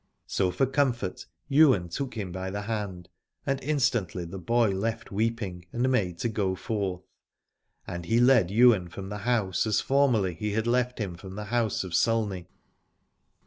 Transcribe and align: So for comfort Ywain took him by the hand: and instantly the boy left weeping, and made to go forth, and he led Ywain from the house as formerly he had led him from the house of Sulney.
So 0.25 0.49
for 0.49 0.65
comfort 0.65 1.27
Ywain 1.51 1.87
took 1.89 2.15
him 2.15 2.31
by 2.31 2.49
the 2.49 2.63
hand: 2.63 3.07
and 3.45 3.61
instantly 3.63 4.25
the 4.25 4.39
boy 4.39 4.71
left 4.71 5.11
weeping, 5.11 5.67
and 5.71 5.91
made 5.91 6.17
to 6.21 6.27
go 6.27 6.55
forth, 6.55 7.03
and 7.85 8.05
he 8.05 8.19
led 8.19 8.49
Ywain 8.49 8.87
from 8.87 9.09
the 9.09 9.19
house 9.29 9.67
as 9.67 9.79
formerly 9.79 10.33
he 10.33 10.53
had 10.53 10.65
led 10.65 10.97
him 10.97 11.13
from 11.13 11.35
the 11.35 11.45
house 11.53 11.83
of 11.83 11.91
Sulney. 11.93 12.47